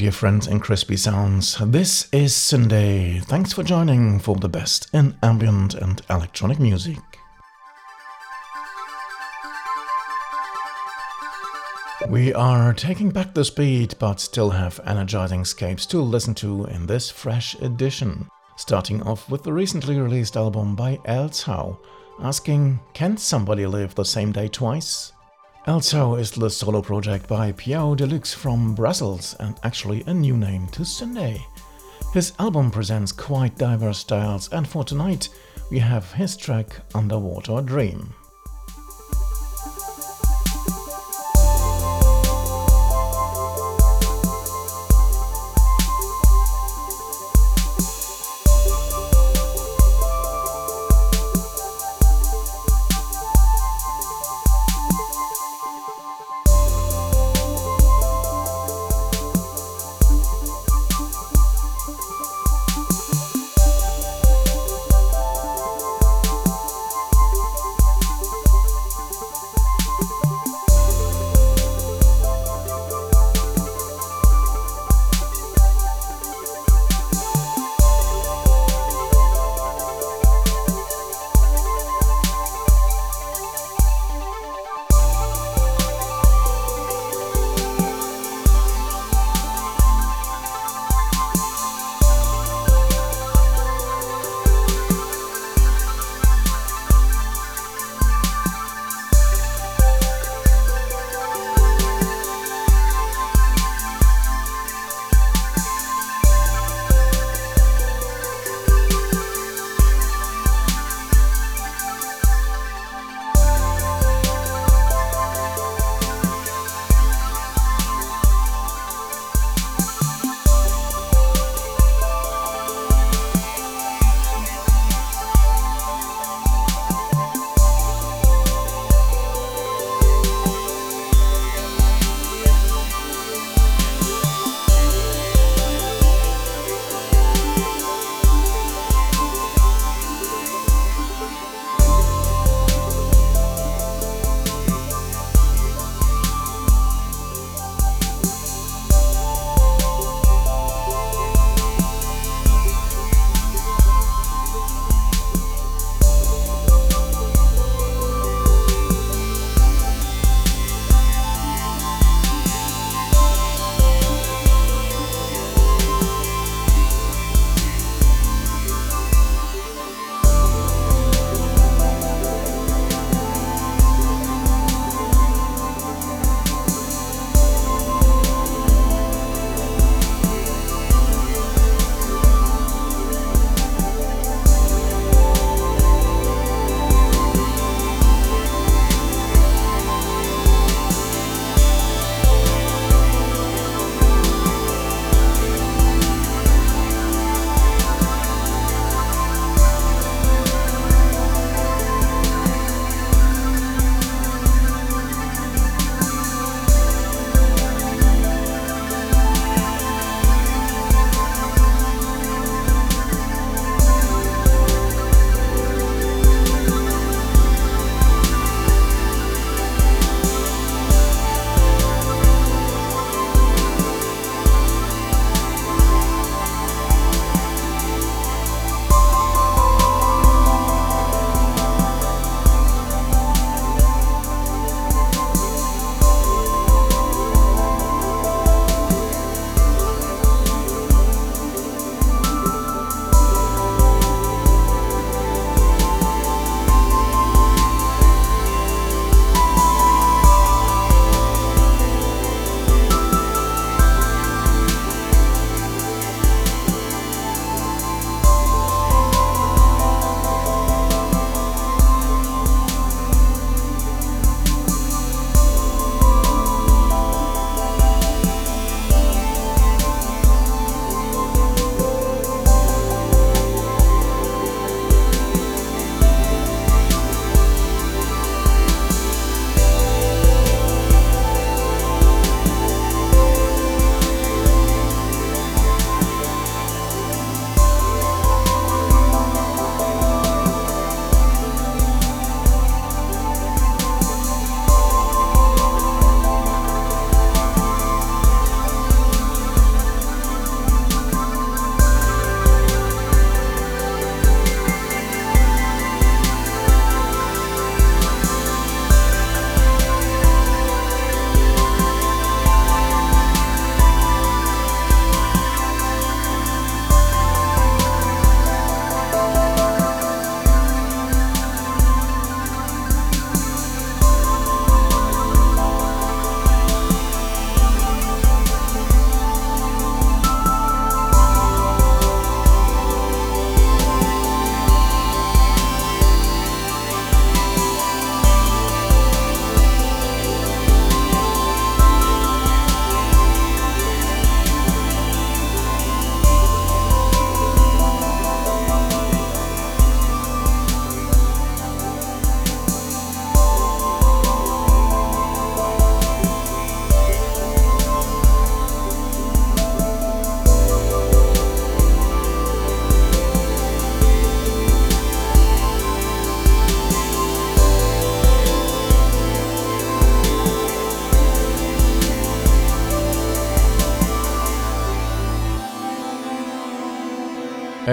[0.00, 1.58] Dear friends and crispy sounds.
[1.62, 3.22] This is syndae.
[3.22, 6.96] Thanks for joining for the best in ambient and electronic music.
[12.08, 16.86] We are taking back the speed, but still have energizing scapes to listen to in
[16.86, 18.26] this fresh edition.
[18.56, 21.76] Starting off with the recently released album by Elsehow,
[22.22, 25.12] asking, Can somebody live the same day twice?
[25.66, 30.66] Elsehow is the solo project by Piao Deluxe from Brussels and actually a new name
[30.68, 31.38] to syndae.
[32.14, 35.28] His album presents quite diverse styles and for tonight
[35.70, 38.14] we have his track Underwater Dream.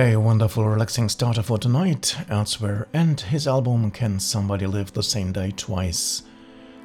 [0.08, 5.34] A wonderful, relaxing starter for tonight, Elsehow, and his album Can Somebody Live the Same
[5.34, 6.24] Day Twice.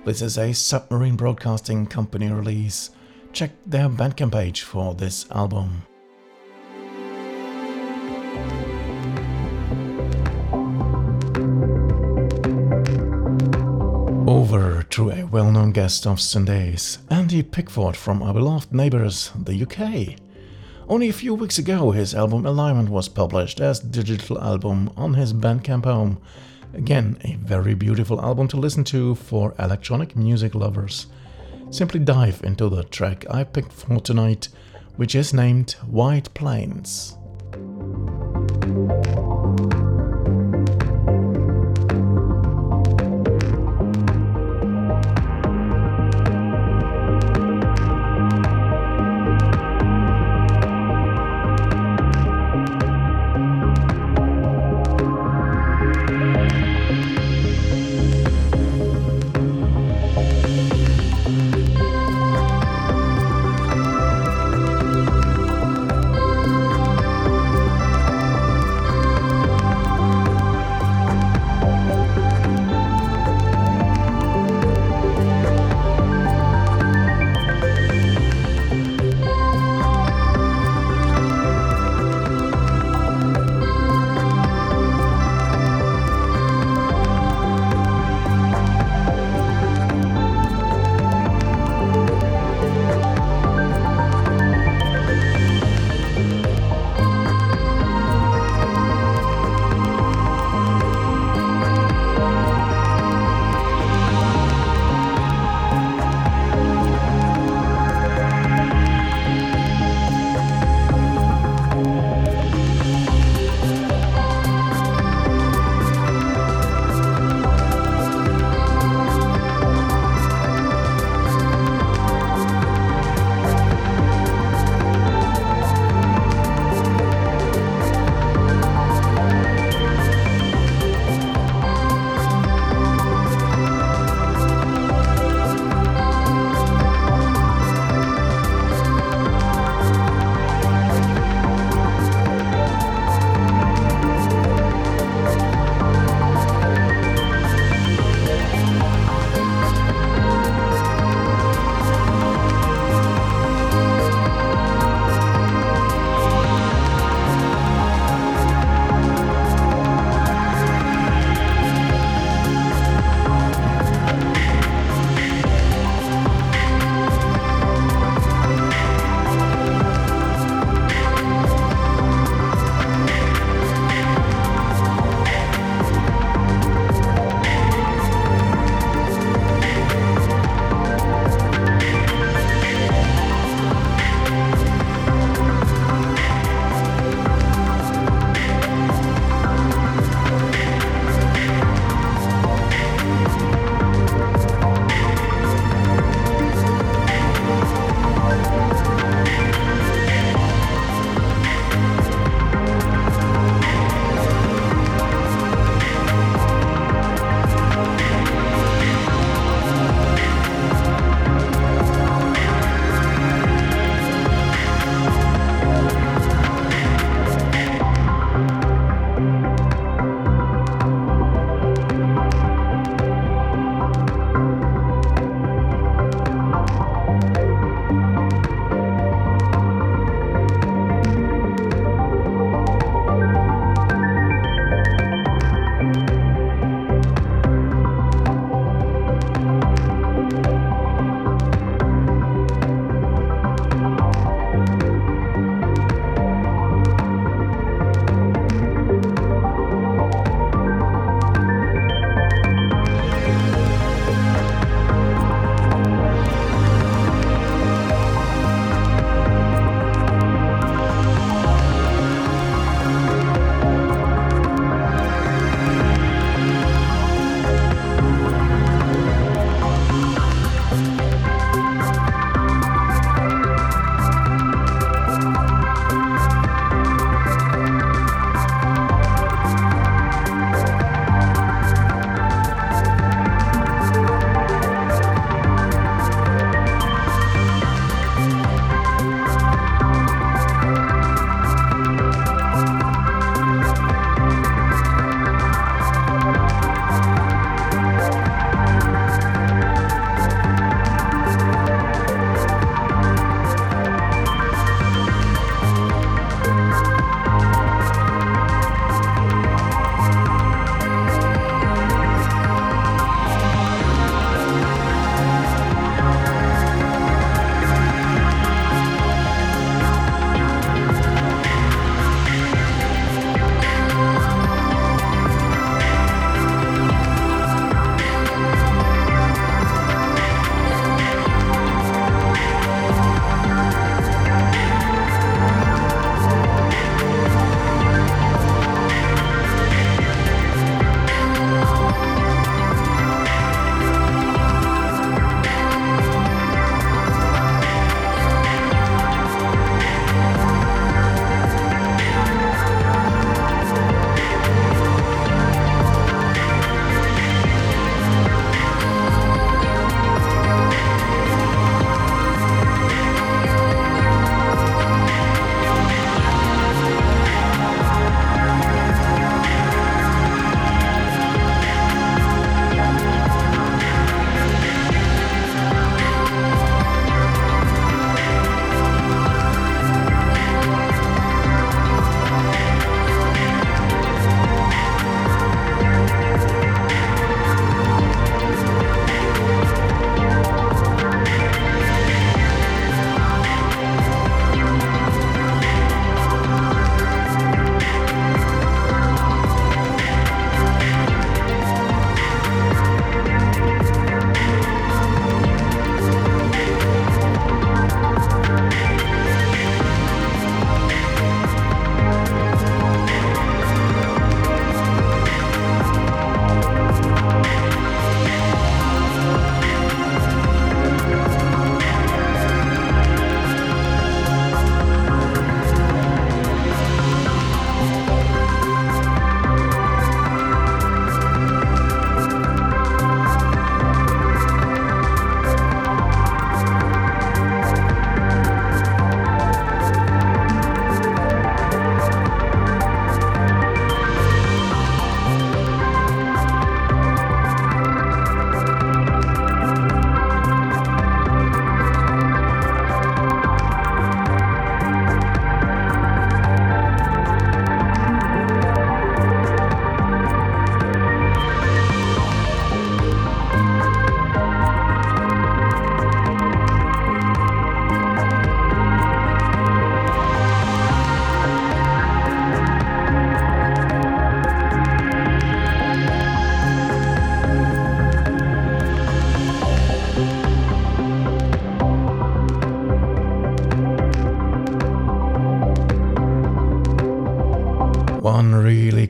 [0.05, 2.91] This is a Submarine Broadcasting Company release.
[3.33, 5.85] Check their Bandcamp page for this album.
[14.27, 19.63] Over to a well known guest of syndae's, Andy Pickford from our beloved neighbors, the
[19.63, 20.19] UK.
[20.93, 25.33] Only a few weeks ago, his album Alignment was published as digital album on his
[25.33, 26.21] Bandcamp home.
[26.75, 31.07] Again, a very beautiful album to listen to for electronic music lovers.
[31.71, 34.51] Simply dive into the track I picked for tonight,
[34.97, 37.17] which is named White Plains.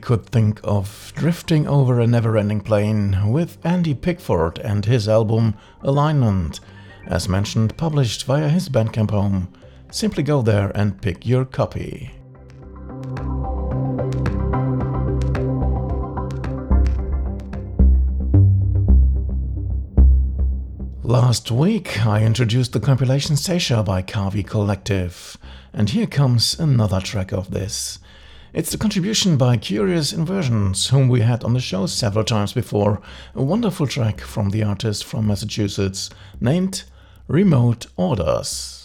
[0.03, 5.55] Could think of drifting over a never ending plane with Andy Pickford and his album
[5.81, 6.59] Alignment,
[7.07, 9.47] as mentioned, published via his Bandcamp home.
[9.91, 12.11] Simply go there and pick your copy.
[21.01, 25.37] Last week I introduced the compilation Seisha by Kavi Collective,
[25.71, 27.99] and here comes another track of this.
[28.53, 33.01] It's the contribution by Curious Inversions, whom we had on the show several times before,
[33.33, 36.83] a wonderful track from the artist from Massachusetts named
[37.27, 38.82] Remote Orders.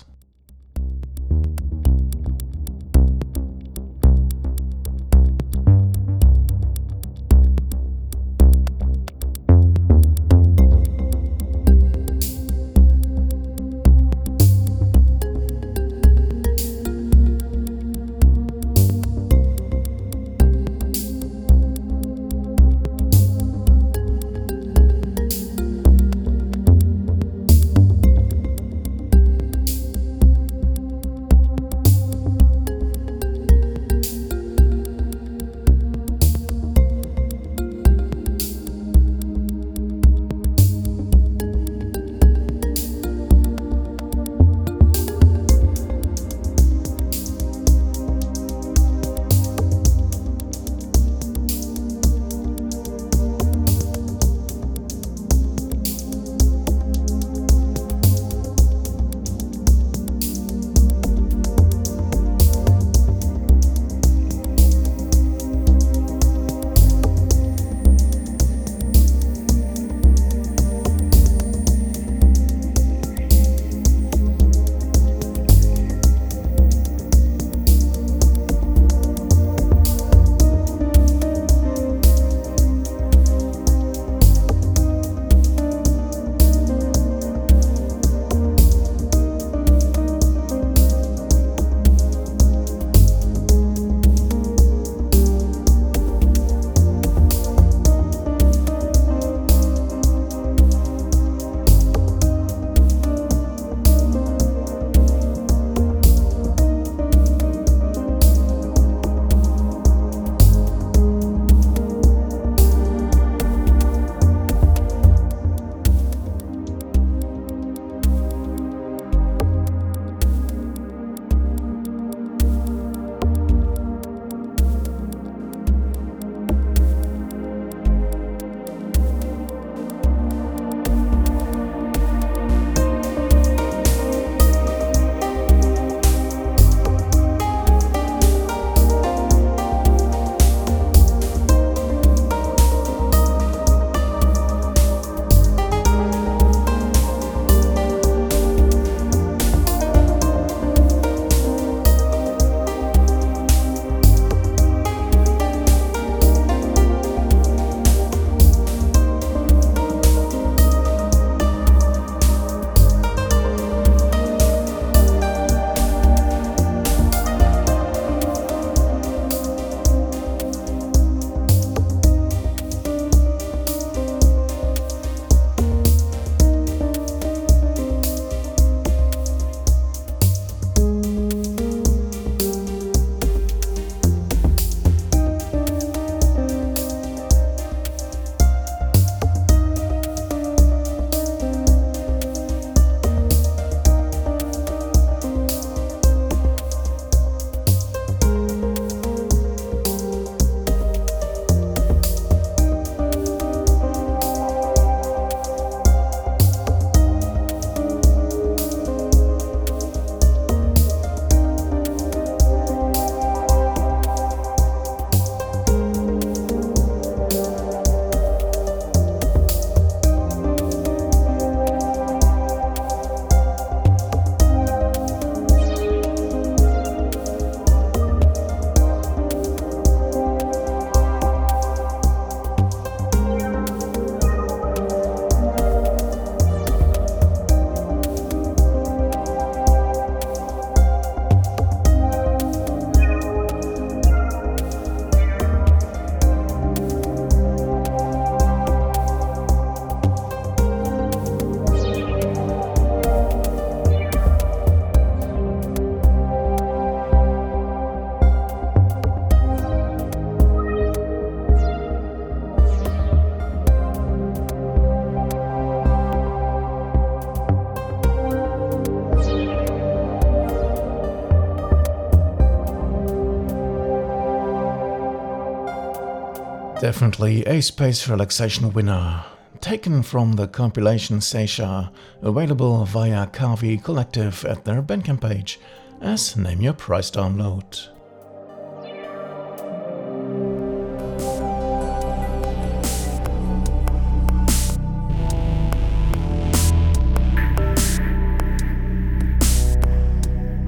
[276.88, 279.22] Definitely a space relaxation winner.
[279.61, 285.61] Taken from the compilation Seisha, available via Kavi Collective at their Bandcamp page
[286.01, 287.90] as Name Your Price download.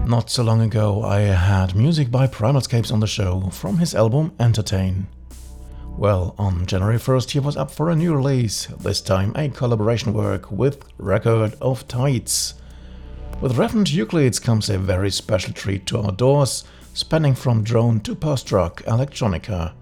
[0.07, 3.95] Not so long ago, I had music by Primal Scapes on the show from his
[3.95, 5.07] album Entertain.
[6.01, 10.15] Well, on January 1st, he was up for a new release, this time a collaboration
[10.15, 12.55] work with Record of Tides.
[13.43, 18.15] With Revenant Euclids comes a very special treat to our doors, spanning from drone to
[18.15, 19.75] post rock electronica.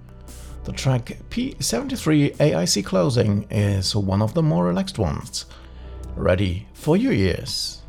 [0.64, 5.46] The track P73 AIC Closing is one of the more relaxed ones.
[6.16, 7.83] Ready for your ears.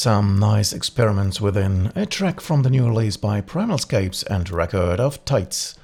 [0.00, 4.98] Some nice experiments within, a track from the new release by Primal Scapes and Record
[4.98, 5.78] of Tides.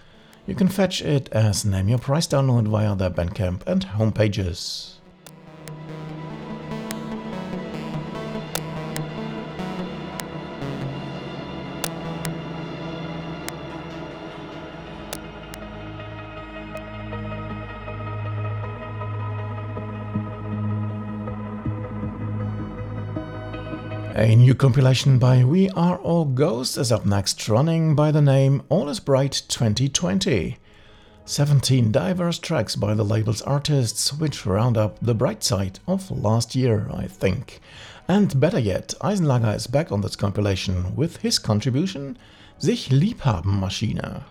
[0.47, 4.96] You can fetch it as Name Your Price download via their Bandcamp and homepages.
[24.47, 28.89] New compilation by We Are All Ghosts is up next, running by the name All
[28.89, 30.57] Is Bright 2020.
[31.25, 36.55] 17 diverse tracks by the label's artists, which round up the bright side of last
[36.55, 37.61] year, I think.
[38.07, 42.17] And better yet, Eisenlager is back on this compilation with his contribution,
[42.59, 44.23] Sich Liebhaben Maschine.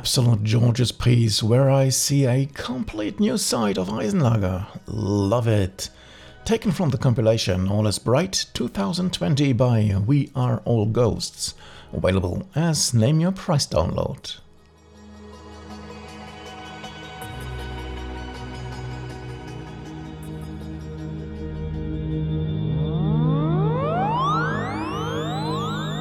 [0.00, 4.66] Absolute George's piece where I see a complete new side of Eisenlager.
[4.86, 5.90] Love it.
[6.46, 11.52] Taken from the compilation All is Bright 2020 by We Are All Ghosts.
[11.92, 14.38] Available as Name Your Price download.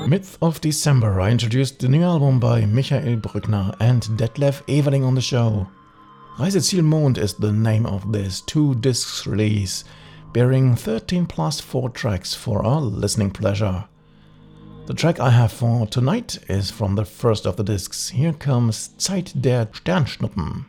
[0.10, 5.14] Myth of December, I introduced the new album by Michael Brückner and Detlev Everling on
[5.14, 5.68] the show.
[6.39, 9.84] Reiseziel Mond is the name of this two discs release,
[10.34, 13.86] bearing 13 plus 4 tracks for our listening pleasure.
[14.88, 18.10] The track I have for tonight is from the first of the discs.
[18.10, 20.66] Here comes Zeit der Sternschnuppen.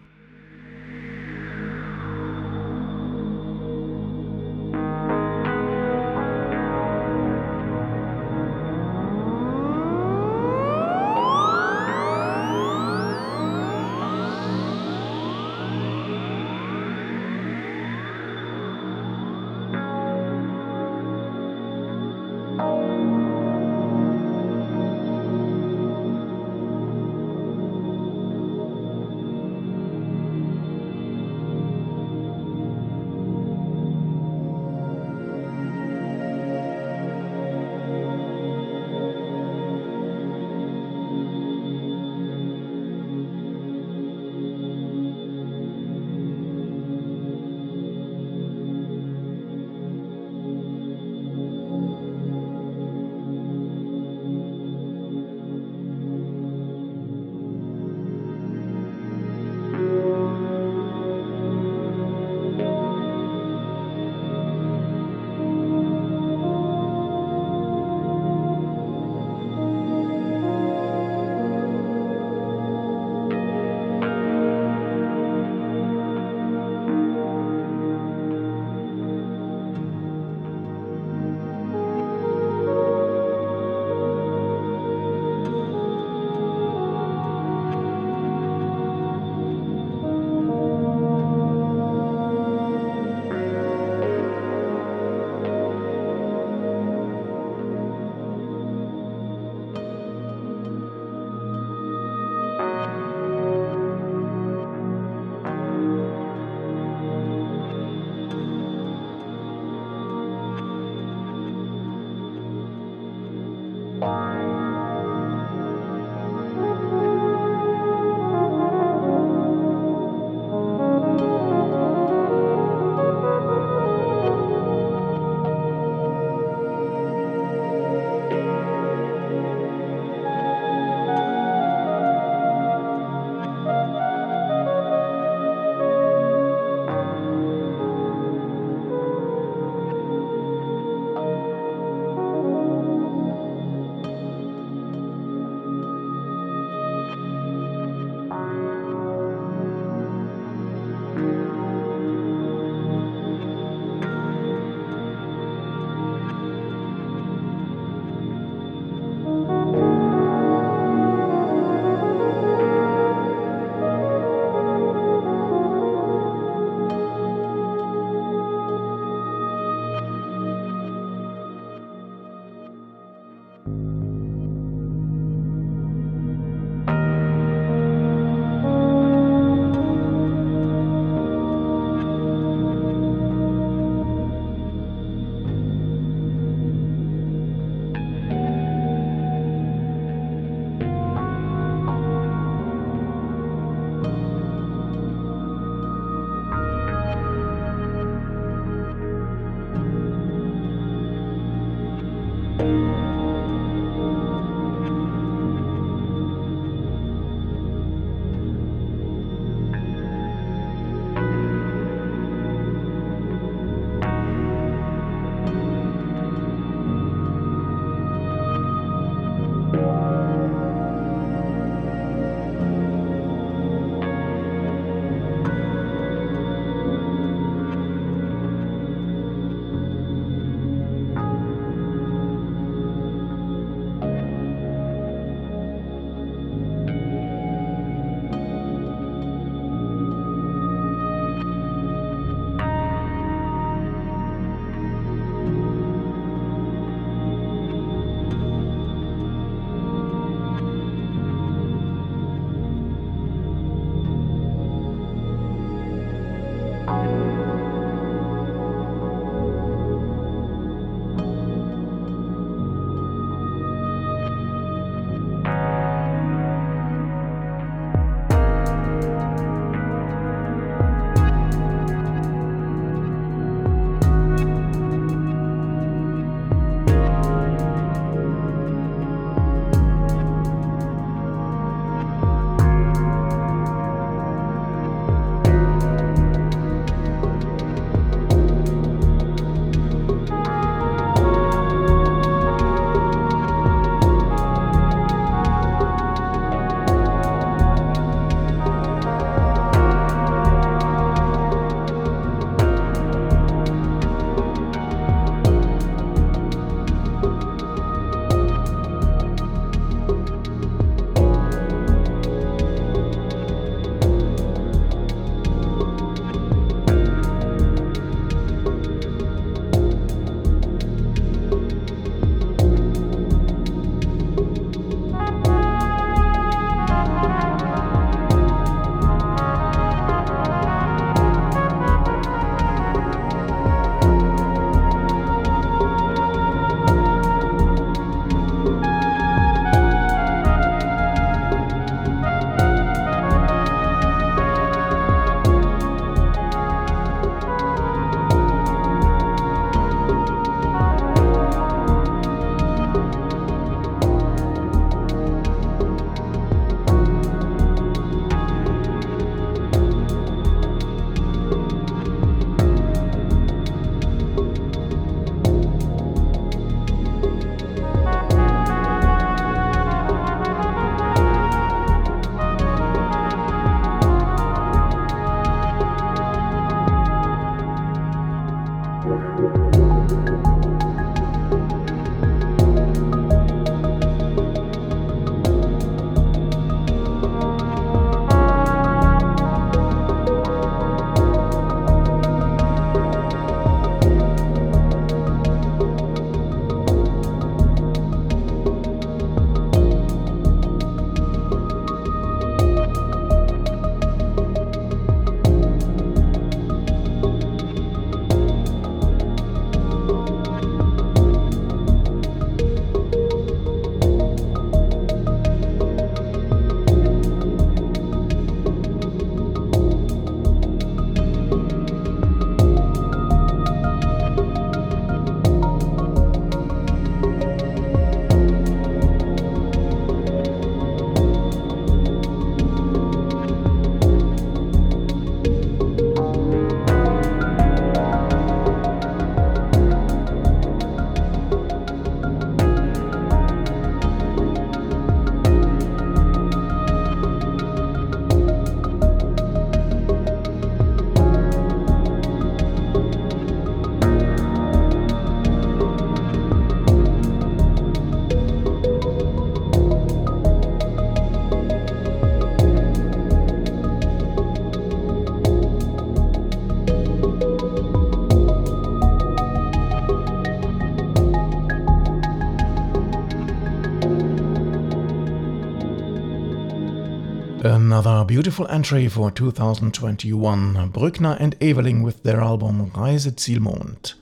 [478.30, 484.14] Beautiful entry for 2021, Brückner and Everling with their album Reiseziel Mond.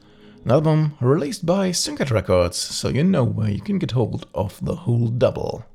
[0.47, 4.59] An album released by SynGate Records, so you know where you can get hold of
[4.65, 5.67] the whole double.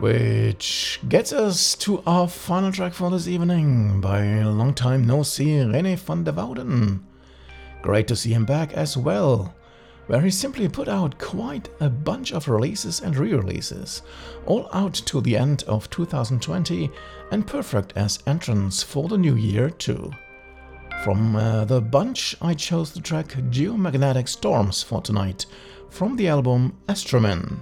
[0.00, 0.41] Which
[1.12, 5.94] gets us to our final track for this evening by long time no see René
[5.98, 7.00] van der Wouden.
[7.82, 9.54] Great to see him back as well,
[10.06, 14.00] where he simply put out quite a bunch of releases and re releases,
[14.46, 16.90] all out to the end of 2020
[17.30, 20.10] and perfect as entrance for the new year too.
[21.04, 25.44] From uh, the bunch, I chose the track Geomagnetic Storms for tonight
[25.90, 27.58] from the album Astromen.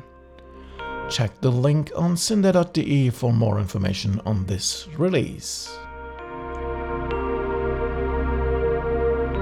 [1.11, 5.77] Check the link on syndae.de for more information on this release.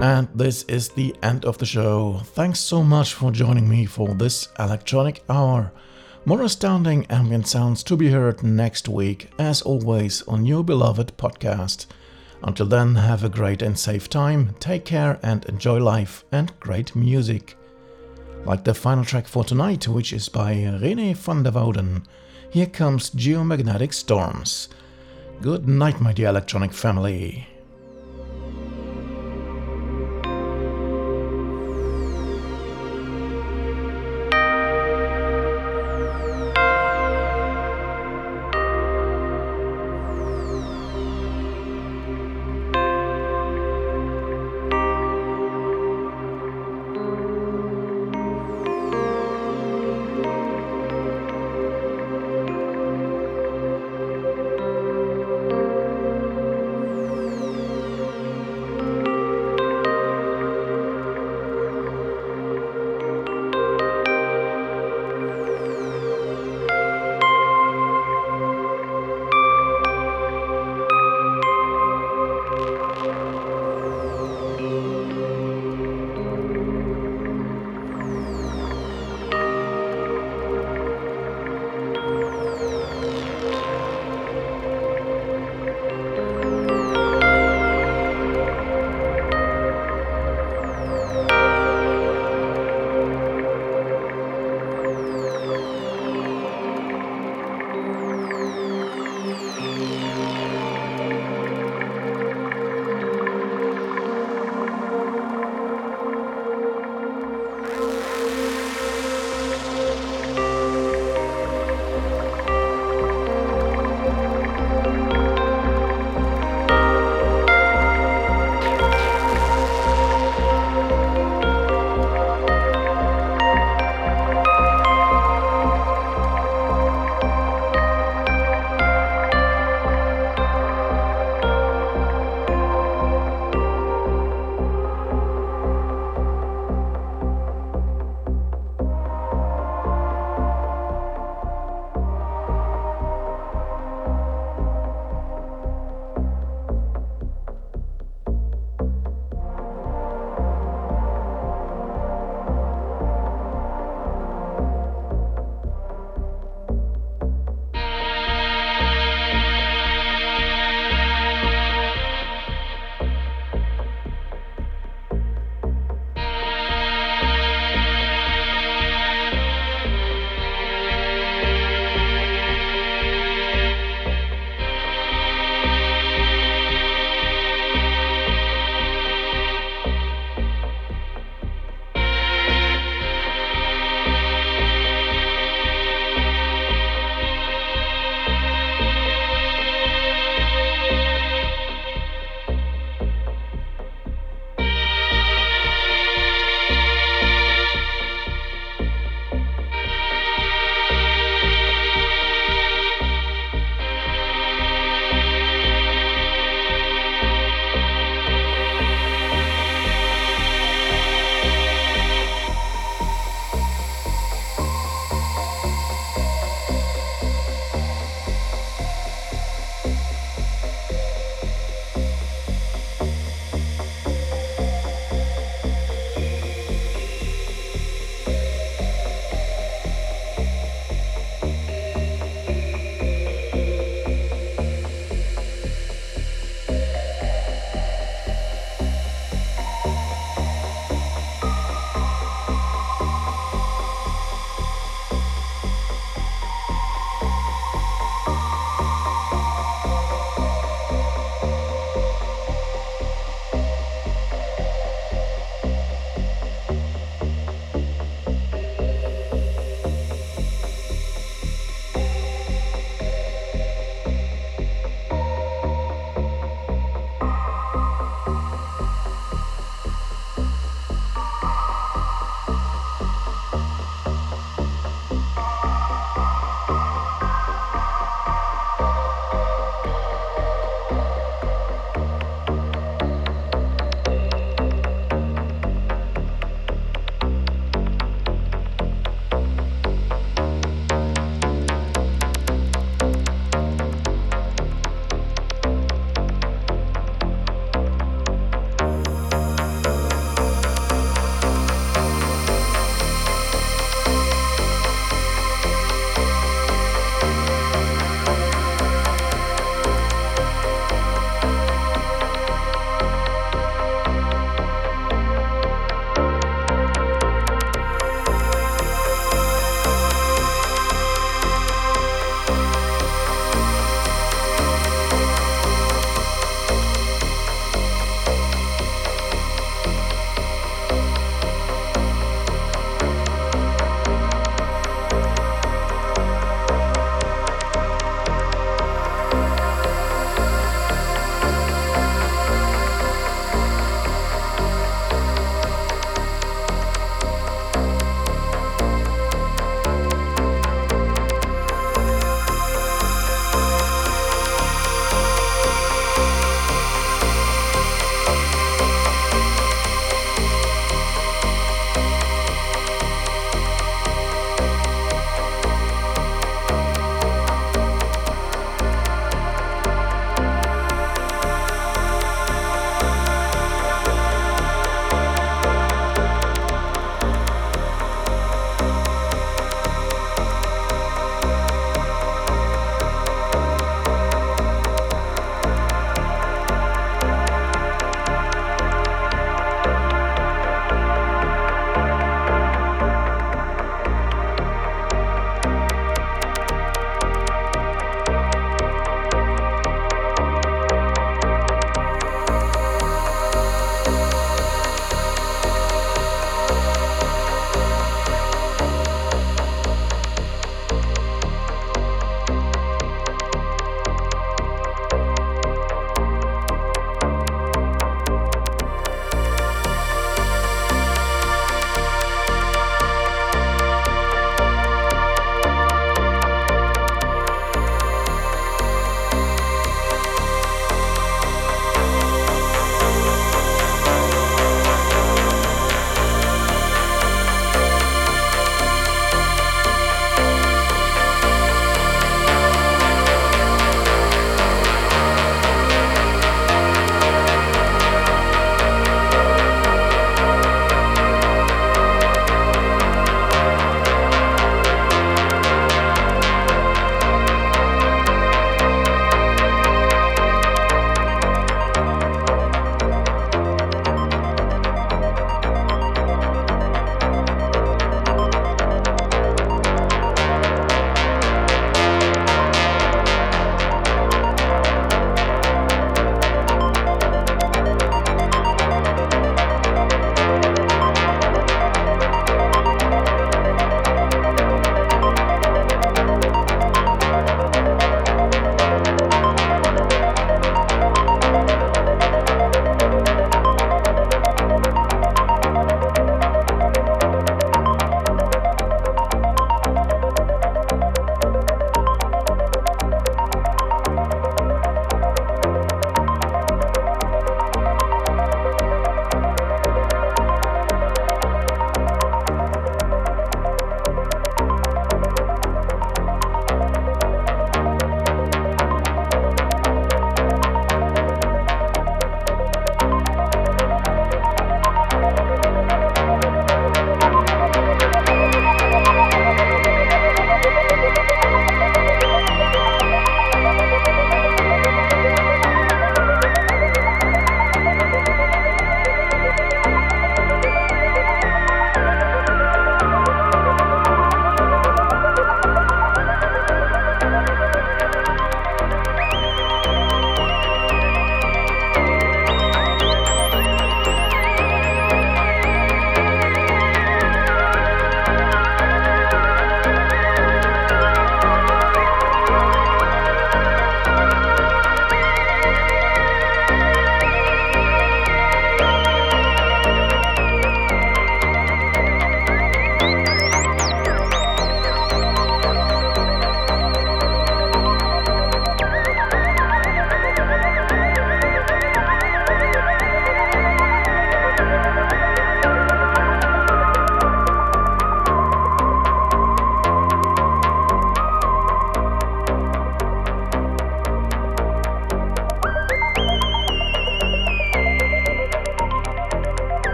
[0.00, 2.22] And this is the end of the show.
[2.24, 5.70] Thanks so much for joining me for this electronic hour.
[6.24, 11.86] More astounding ambient sounds to be heard next week, as always, on your beloved podcast.
[12.42, 16.96] Until then, have a great and safe time, take care and enjoy life and great
[16.96, 17.58] music
[18.44, 22.04] like the final track for tonight, which is by René van der Wouden.
[22.50, 24.68] Here comes Geomagnetic Storms.
[25.40, 27.46] Good night, my dear electronic family.